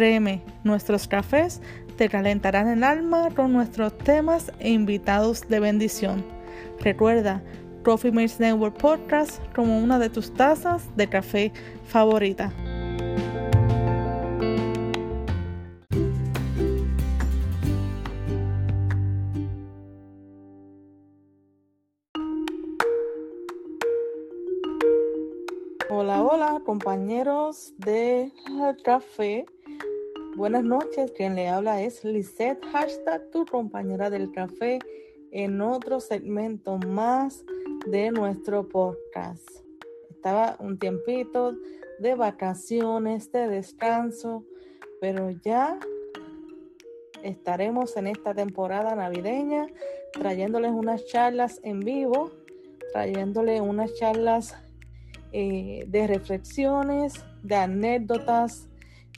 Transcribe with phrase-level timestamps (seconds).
[0.00, 1.60] Créeme, nuestros cafés
[1.98, 6.24] te calentarán el alma con nuestros temas e invitados de bendición.
[6.80, 7.42] Recuerda,
[7.84, 11.52] Coffee Mates Network Podcast como una de tus tazas de café
[11.84, 12.50] favorita.
[25.90, 28.32] Hola, hola, compañeros de
[28.82, 29.44] café.
[30.40, 34.78] Buenas noches, quien le habla es Lisette, hashtag tu compañera del café,
[35.32, 37.44] en otro segmento más
[37.86, 39.46] de nuestro podcast.
[40.08, 41.54] Estaba un tiempito
[41.98, 44.46] de vacaciones, de descanso,
[44.98, 45.78] pero ya
[47.22, 49.66] estaremos en esta temporada navideña
[50.14, 52.30] trayéndoles unas charlas en vivo,
[52.94, 54.56] trayéndoles unas charlas
[55.32, 58.69] eh, de reflexiones, de anécdotas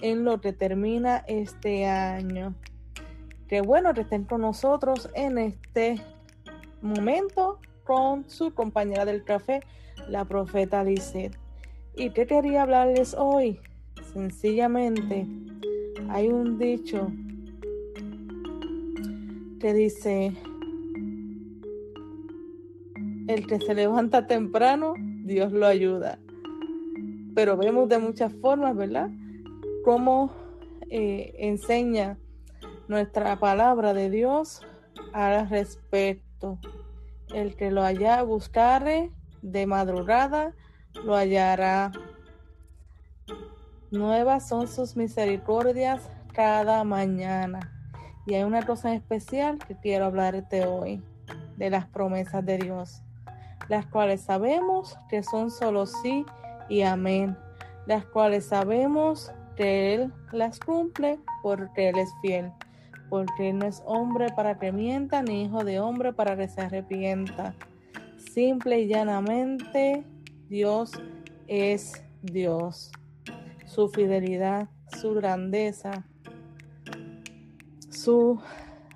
[0.02, 2.54] en lo que termina este año.
[3.48, 6.02] Qué bueno que estén con nosotros en este
[6.82, 9.60] momento con su compañera del café,
[10.08, 11.38] la profeta Lizeth.
[11.96, 13.60] ¿Y qué quería hablarles hoy?
[14.12, 15.26] Sencillamente,
[16.08, 17.10] hay un dicho
[19.60, 20.32] que dice,
[23.28, 26.18] el que se levanta temprano, Dios lo ayuda.
[27.34, 29.10] Pero vemos de muchas formas, ¿verdad?
[29.84, 30.32] Cómo
[30.90, 32.18] eh, enseña
[32.88, 34.60] nuestra palabra de Dios
[35.12, 36.58] al respecto.
[37.32, 39.10] El que lo haya buscare
[39.40, 40.54] de madrugada,
[41.04, 41.92] lo hallará.
[43.90, 47.60] Nuevas son sus misericordias cada mañana.
[48.26, 51.02] Y hay una cosa especial que quiero hablarte hoy,
[51.56, 53.02] de las promesas de Dios,
[53.68, 56.24] las cuales sabemos que son solo sí
[56.68, 57.36] y amén,
[57.86, 62.50] las cuales sabemos que Él las cumple porque Él es fiel,
[63.08, 66.60] porque Él no es hombre para que mienta, ni hijo de hombre para que se
[66.60, 67.54] arrepienta.
[68.16, 70.04] Simple y llanamente,
[70.48, 70.92] Dios
[71.48, 72.92] es Dios.
[73.66, 74.68] Su fidelidad,
[75.00, 76.06] su grandeza,
[77.90, 78.40] su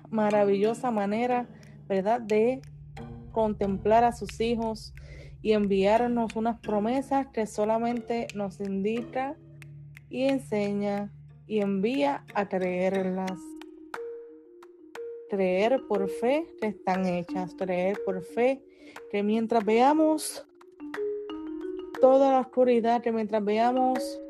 [0.09, 1.47] maravillosa manera,
[1.87, 2.61] ¿verdad?, de
[3.31, 4.93] contemplar a sus hijos
[5.41, 9.35] y enviarnos unas promesas que solamente nos indica
[10.09, 11.11] y enseña
[11.45, 13.39] y envía a creerlas.
[15.29, 18.61] Creer por fe que están hechas, creer por fe
[19.11, 20.45] que mientras veamos
[21.99, 24.21] toda la oscuridad, que mientras veamos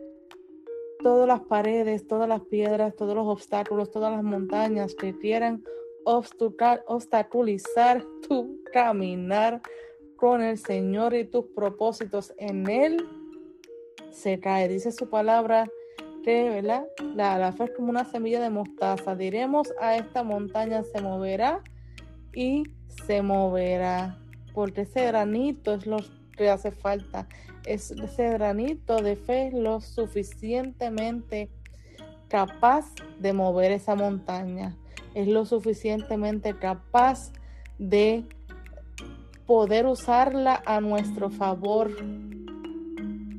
[1.03, 5.63] todas las paredes, todas las piedras, todos los obstáculos, todas las montañas que quieran
[6.05, 9.61] obstaculizar tu caminar
[10.15, 12.97] con el Señor y tus propósitos en Él,
[14.17, 14.67] se cae.
[14.67, 15.69] Dice su palabra
[16.23, 16.85] que, ¿verdad?
[17.15, 19.15] La, fe es como una semilla de mostaza.
[19.15, 21.61] Diremos a esta montaña se moverá
[22.33, 22.63] y
[23.05, 24.17] se moverá.
[24.53, 25.97] Porque ese granito es lo
[26.35, 27.27] que hace falta.
[27.65, 31.49] Es ese granito de fe lo suficientemente
[32.27, 32.85] capaz
[33.19, 34.75] de mover esa montaña.
[35.13, 37.31] Es lo suficientemente capaz
[37.77, 38.25] de
[39.45, 41.91] poder usarla a nuestro favor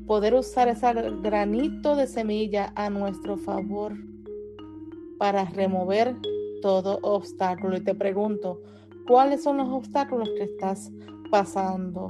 [0.08, 3.92] poder usar ese granito de semilla a nuestro favor
[5.18, 6.16] para remover
[6.62, 7.76] todo obstáculo.
[7.76, 8.62] Y te pregunto,
[9.06, 10.90] ¿cuáles son los obstáculos que estás
[11.30, 12.08] pasando?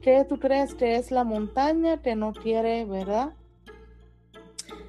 [0.00, 3.34] ¿Qué tú crees que es la montaña que no quiere, verdad?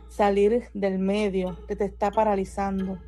[0.07, 2.99] Salir del medio, que te está paralizando.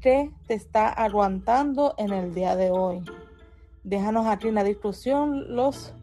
[0.00, 3.04] ¿Qué te está aguantando en el día de hoy?
[3.84, 5.94] Déjanos aquí en la discusión los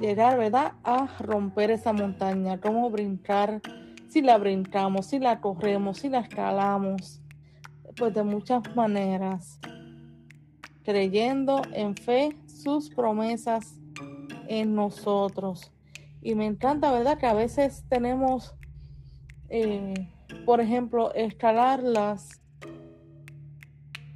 [0.00, 2.60] llegar, verdad, a romper esa montaña?
[2.60, 3.60] ¿Cómo brincar?
[4.08, 7.20] Si la brincamos, si la corremos, si la escalamos,
[7.96, 9.60] pues de muchas maneras
[10.86, 13.78] creyendo en fe sus promesas
[14.48, 15.70] en nosotros.
[16.22, 17.18] Y me encanta, ¿verdad?
[17.18, 18.54] Que a veces tenemos
[19.48, 19.94] eh,
[20.44, 22.40] por ejemplo, escalarlas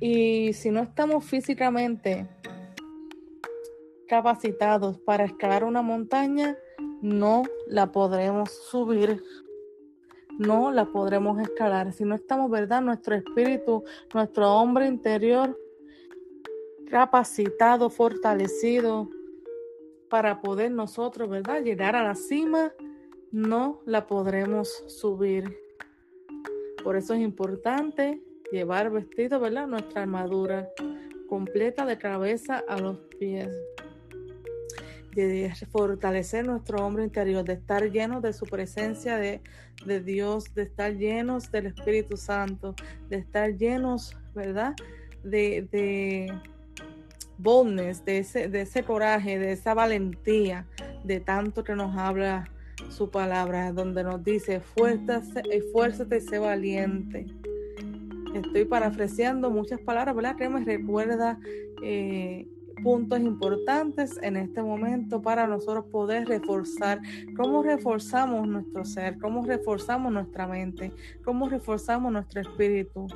[0.00, 2.28] y si no estamos físicamente
[4.08, 6.56] capacitados para escalar una montaña,
[7.00, 9.22] no la podremos subir,
[10.38, 11.92] no la podremos escalar.
[11.92, 12.80] Si no estamos, ¿verdad?
[12.80, 15.56] Nuestro espíritu, nuestro hombre interior
[16.90, 19.08] capacitado, fortalecido
[20.08, 21.62] para poder nosotros, ¿verdad?
[21.62, 22.72] Llegar a la cima,
[23.30, 25.56] no la podremos subir.
[26.82, 28.20] Por eso es importante
[28.50, 29.68] llevar vestido, ¿verdad?
[29.68, 30.68] Nuestra armadura
[31.28, 33.48] completa de cabeza a los pies.
[35.14, 39.40] De fortalecer nuestro hombre interior, de estar llenos de su presencia de,
[39.84, 42.74] de Dios, de estar llenos del Espíritu Santo,
[43.08, 44.74] de estar llenos, ¿verdad?
[45.22, 46.32] De, de
[47.42, 50.66] boldness, de ese, de ese coraje, de esa valentía,
[51.04, 52.50] de tanto que nos habla
[52.88, 57.26] su palabra, donde nos dice, esfuérzate, esfuérzate y sé valiente.
[58.34, 60.36] Estoy parafraseando muchas palabras, ¿verdad?
[60.36, 61.38] Que me recuerda
[61.82, 62.46] eh,
[62.82, 67.00] puntos importantes en este momento para nosotros poder reforzar
[67.36, 70.92] cómo reforzamos nuestro ser, cómo reforzamos nuestra mente,
[71.24, 73.06] cómo reforzamos nuestro espíritu.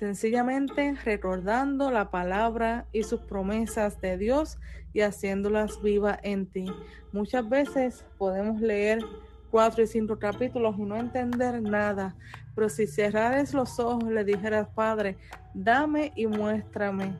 [0.00, 4.56] Sencillamente recordando la palabra y sus promesas de Dios
[4.94, 6.64] y haciéndolas vivas en ti.
[7.12, 9.04] Muchas veces podemos leer
[9.50, 12.16] cuatro y cinco capítulos y no entender nada,
[12.54, 15.18] pero si cerrares los ojos, le dijeras, Padre,
[15.52, 17.14] dame y muéstrame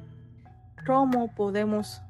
[0.87, 2.01] cómo podemos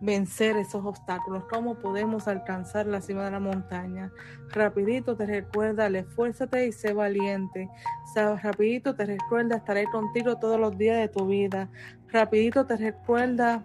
[0.00, 4.12] vencer esos obstáculos, cómo podemos alcanzar la cima de la montaña.
[4.48, 7.68] Rapidito te recuerda, esfuérzate y sé valiente.
[8.42, 11.68] rapidito te recuerda, estaré contigo todos los días de tu vida.
[12.08, 13.64] Rapidito te recuerda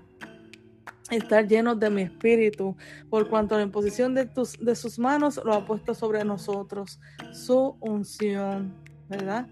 [1.09, 2.75] estar llenos de mi espíritu,
[3.09, 6.99] por cuanto la imposición de, tus, de sus manos lo ha puesto sobre nosotros.
[7.31, 8.85] Su unción.
[9.09, 9.47] ¿verdad?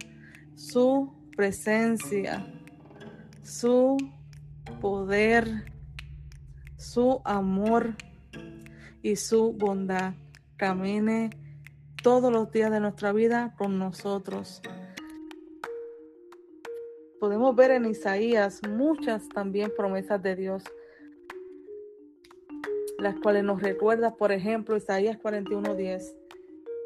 [0.56, 2.45] Su presencia,
[3.44, 3.97] su
[4.81, 5.73] poder,
[6.83, 7.95] su amor
[9.01, 10.13] y su bondad
[10.57, 11.30] camine
[12.03, 14.62] todos los días de nuestra vida con nosotros.
[17.19, 20.63] Podemos ver en Isaías muchas también promesas de Dios,
[23.00, 26.15] las cuales nos recuerda, por ejemplo, Isaías 41:10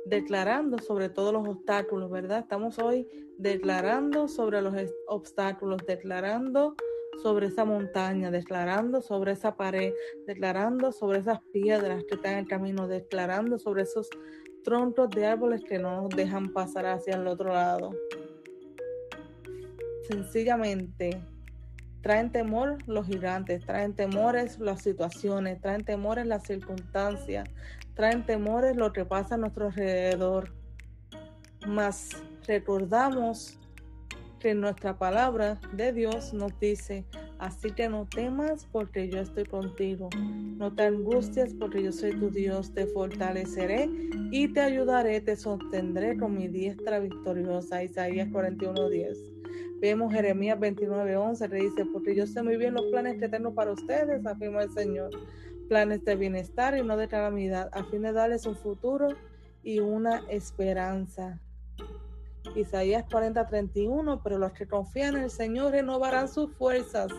[0.05, 2.39] declarando sobre todos los obstáculos, ¿verdad?
[2.39, 3.07] Estamos hoy
[3.37, 4.73] declarando sobre los
[5.07, 6.75] obstáculos, declarando
[7.21, 9.93] sobre esa montaña, declarando sobre esa pared,
[10.25, 14.09] declarando sobre esas piedras que están en el camino, declarando sobre esos
[14.63, 17.91] troncos de árboles que no nos dejan pasar hacia el otro lado.
[20.07, 21.21] Sencillamente,
[22.01, 27.49] traen temor los gigantes, traen temores las situaciones, traen temores las circunstancias,
[27.93, 30.53] traen temores lo que pasa a nuestro alrededor.
[31.65, 32.11] Mas
[32.45, 33.59] recordamos
[34.39, 37.05] que nuestra palabra de Dios nos dice,
[37.39, 42.29] así que no temas porque yo estoy contigo, no te angusties porque yo soy tu
[42.29, 43.89] Dios, te fortaleceré
[44.31, 47.83] y te ayudaré, te sostendré con mi diestra victoriosa.
[47.83, 49.17] Isaías 41:10.
[49.79, 53.71] Vemos Jeremías 29:11 que dice, porque yo sé muy bien los planes que tengo para
[53.71, 55.11] ustedes, afirma el Señor
[55.67, 59.09] planes de bienestar y no de calamidad, a fin de darles un futuro
[59.63, 61.39] y una esperanza.
[62.55, 67.11] Isaías 40:31, pero los que confían en el Señor renovarán sus fuerzas,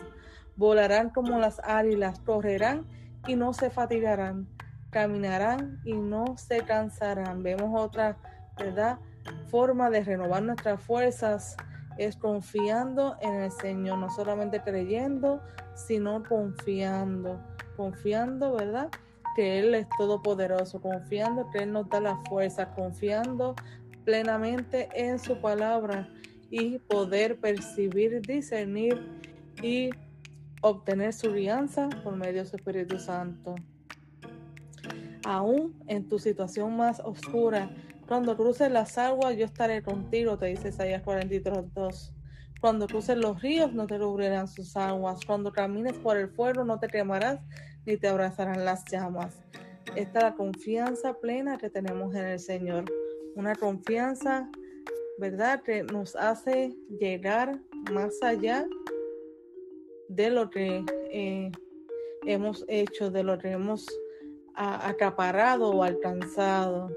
[0.55, 2.85] volarán como las águilas, correrán
[3.27, 4.47] y no se fatigarán,
[4.89, 7.43] caminarán y no se cansarán.
[7.43, 8.17] Vemos otra,
[8.57, 8.99] ¿verdad?
[9.47, 11.55] Forma de renovar nuestras fuerzas
[11.97, 15.41] es confiando en el Señor, no solamente creyendo,
[15.75, 17.39] sino confiando
[17.79, 18.89] confiando, ¿verdad?
[19.37, 23.55] Que Él es todopoderoso, confiando que Él nos da la fuerza, confiando
[24.05, 26.09] plenamente en su palabra
[26.49, 28.99] y poder percibir, discernir
[29.61, 29.91] y
[30.61, 33.55] obtener su alianza por medio de su Espíritu Santo.
[35.25, 37.69] Aún en tu situación más oscura,
[38.07, 42.11] cuando cruces las aguas, yo estaré contigo, te dice Isaías 43.2.
[42.59, 45.19] Cuando cruces los ríos, no te cubrirán sus aguas.
[45.25, 47.39] Cuando camines por el fuego, no te quemarás,
[47.85, 49.43] ni te abrazarán las llamas.
[49.95, 52.85] Esta es la confianza plena que tenemos en el Señor.
[53.39, 54.51] Una confianza,
[55.17, 57.57] ¿verdad?, que nos hace llegar
[57.89, 58.67] más allá
[60.09, 61.49] de lo que eh,
[62.25, 63.87] hemos hecho, de lo que hemos
[64.55, 66.89] acaparado o alcanzado.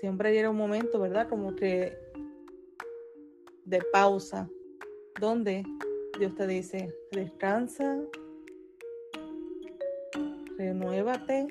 [0.00, 1.30] Siempre llega un momento, ¿verdad?
[1.30, 1.96] Como que
[3.64, 4.50] de pausa,
[5.18, 5.64] donde
[6.18, 8.02] Dios te dice, descansa,
[10.58, 11.46] renuévate,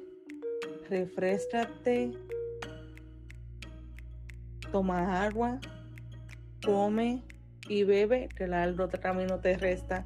[0.87, 2.11] refrescate
[4.71, 5.59] toma agua,
[6.63, 7.23] come
[7.67, 10.05] y bebe, que el largo camino te resta.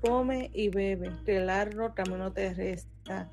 [0.00, 3.30] Come y bebe, que el largo camino te resta.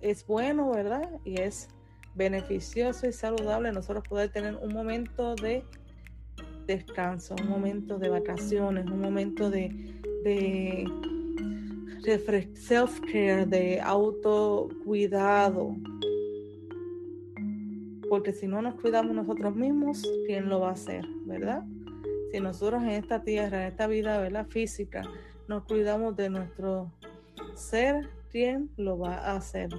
[0.00, 1.08] Es bueno, ¿verdad?
[1.24, 1.68] Y es
[2.14, 5.64] beneficioso y saludable nosotros poder tener un momento de
[6.66, 9.68] descanso, un momento de vacaciones, un momento de,
[10.24, 10.88] de
[12.54, 15.76] self-care, de autocuidado.
[18.08, 21.04] Porque si no nos cuidamos nosotros mismos, ¿quién lo va a hacer?
[21.24, 21.64] ¿Verdad?
[22.32, 24.46] Si nosotros en esta tierra, en esta vida ¿verdad?
[24.46, 25.02] física,
[25.48, 26.92] nos cuidamos de nuestro
[27.54, 29.70] ser, ¿quién lo va a hacer?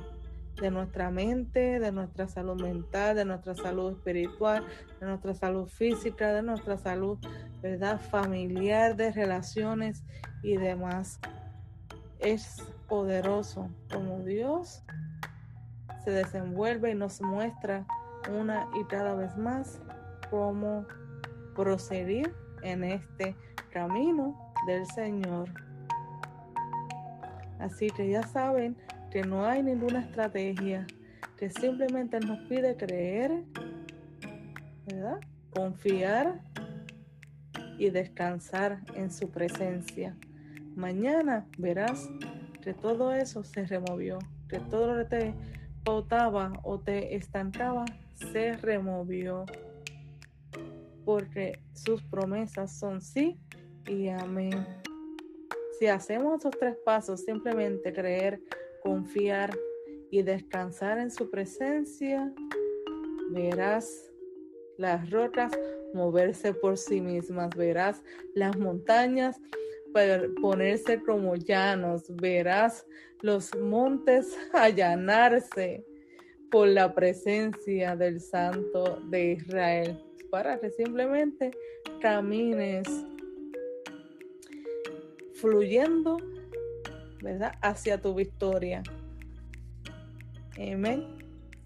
[0.61, 4.65] de nuestra mente, de nuestra salud mental, de nuestra salud espiritual,
[4.99, 7.19] de nuestra salud física, de nuestra salud,
[7.61, 7.99] ¿verdad?
[7.99, 10.03] Familiar, de relaciones
[10.41, 11.19] y demás.
[12.19, 14.83] Es poderoso como Dios
[16.03, 17.85] se desenvuelve y nos muestra
[18.29, 19.81] una y cada vez más
[20.29, 20.85] cómo
[21.55, 23.35] proceder en este
[23.71, 25.49] camino del Señor.
[27.59, 28.77] Así que ya saben,
[29.11, 30.85] que no hay ninguna estrategia,
[31.37, 33.43] que simplemente nos pide creer,
[34.85, 35.19] ¿verdad?
[35.51, 36.41] Confiar
[37.77, 40.15] y descansar en su presencia.
[40.75, 42.09] Mañana verás
[42.61, 44.19] que todo eso se removió,
[44.49, 45.33] que todo lo que te
[45.83, 47.85] pautaba o te estancaba
[48.17, 49.45] se removió,
[51.05, 53.39] porque sus promesas son sí
[53.87, 54.65] y amén.
[55.79, 58.41] Si hacemos esos tres pasos, simplemente creer,
[58.81, 59.55] confiar
[60.09, 62.33] y descansar en su presencia,
[63.31, 64.11] verás
[64.77, 65.51] las rocas
[65.93, 69.39] moverse por sí mismas, verás las montañas
[70.41, 72.85] ponerse como llanos, verás
[73.21, 75.85] los montes allanarse
[76.51, 81.51] por la presencia del Santo de Israel, para que simplemente
[82.01, 82.87] camines
[85.33, 86.17] fluyendo
[87.21, 87.53] ¿verdad?
[87.61, 88.83] Hacia tu victoria.
[90.57, 91.05] Amén.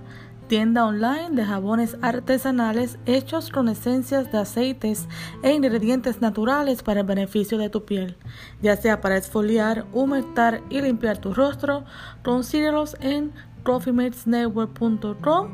[0.50, 5.08] tienda online de jabones artesanales hechos con esencias de aceites
[5.41, 8.17] e ingredientes naturales para el beneficio de tu piel,
[8.62, 11.86] ya sea para exfoliar, humectar y limpiar tu rostro.
[12.25, 13.32] Consíguelos en
[13.63, 15.48] coffeematesnetwork.com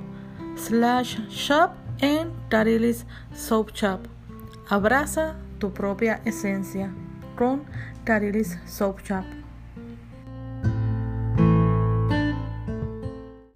[0.56, 4.00] slash shop en Cariris Soap Shop.
[4.70, 6.92] Abraza tu propia esencia
[7.42, 7.62] ბრონ
[8.06, 9.41] და ლილის სოფჯაბ.